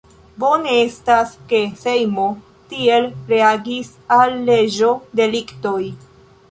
Bone 0.43 0.71
estas, 0.85 1.33
ke 1.51 1.59
Sejmo 1.83 2.25
tiel 2.73 3.07
reagis 3.35 3.93
al 4.19 4.37
leĝo-deliktoj. 4.51 5.81